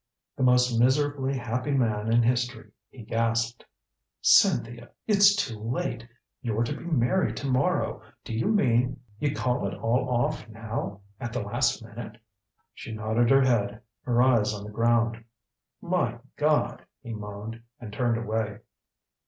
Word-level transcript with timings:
The 0.35 0.41
most 0.41 0.79
miserably 0.79 1.37
happy 1.37 1.69
man 1.69 2.11
in 2.11 2.23
history, 2.23 2.71
he 2.89 3.03
gasped. 3.03 3.63
"Cynthia! 4.19 4.89
It's 5.05 5.35
too 5.35 5.59
late 5.59 6.07
you're 6.41 6.63
to 6.63 6.75
be 6.75 6.85
married 6.85 7.37
to 7.37 7.47
morrow. 7.47 8.01
Do 8.23 8.33
you 8.33 8.47
mean 8.47 8.99
you'd 9.19 9.35
call 9.37 9.67
it 9.67 9.75
all 9.75 10.09
off 10.09 10.49
now 10.49 11.01
at 11.19 11.31
the 11.31 11.41
last 11.43 11.83
minute?" 11.85 12.19
She 12.73 12.91
nodded 12.95 13.29
her 13.29 13.43
head, 13.43 13.79
her 14.01 14.23
eyes 14.23 14.55
on 14.55 14.63
the 14.63 14.71
ground. 14.71 15.23
"My 15.83 16.17
God!" 16.35 16.83
he 17.03 17.13
moaned, 17.13 17.61
and 17.79 17.93
turned 17.93 18.17
away. 18.17 18.57